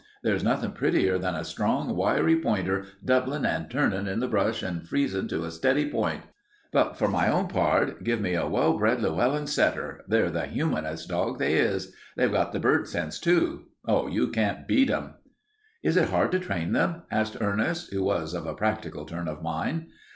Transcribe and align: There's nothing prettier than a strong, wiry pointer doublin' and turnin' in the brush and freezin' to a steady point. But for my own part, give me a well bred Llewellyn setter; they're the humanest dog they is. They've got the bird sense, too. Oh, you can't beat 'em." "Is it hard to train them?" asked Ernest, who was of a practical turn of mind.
There's 0.23 0.43
nothing 0.43 0.71
prettier 0.71 1.19
than 1.19 1.35
a 1.35 1.43
strong, 1.43 1.95
wiry 1.95 2.35
pointer 2.35 2.85
doublin' 3.05 3.45
and 3.45 3.69
turnin' 3.69 4.07
in 4.07 4.19
the 4.19 4.27
brush 4.27 4.63
and 4.63 4.81
freezin' 4.81 5.27
to 5.27 5.43
a 5.43 5.51
steady 5.51 5.87
point. 5.91 6.23
But 6.71 6.97
for 6.97 7.07
my 7.07 7.29
own 7.31 7.47
part, 7.47 8.03
give 8.03 8.19
me 8.19 8.33
a 8.33 8.47
well 8.47 8.75
bred 8.79 8.99
Llewellyn 9.03 9.45
setter; 9.45 10.03
they're 10.07 10.31
the 10.31 10.47
humanest 10.47 11.07
dog 11.07 11.37
they 11.37 11.53
is. 11.53 11.93
They've 12.17 12.31
got 12.31 12.51
the 12.51 12.59
bird 12.59 12.87
sense, 12.87 13.19
too. 13.19 13.65
Oh, 13.85 14.07
you 14.07 14.29
can't 14.29 14.67
beat 14.67 14.89
'em." 14.89 15.13
"Is 15.83 15.95
it 15.97 16.09
hard 16.09 16.31
to 16.31 16.39
train 16.39 16.71
them?" 16.73 17.03
asked 17.11 17.37
Ernest, 17.39 17.93
who 17.93 18.03
was 18.03 18.33
of 18.33 18.47
a 18.47 18.55
practical 18.55 19.05
turn 19.05 19.27
of 19.27 19.43
mind. 19.43 19.85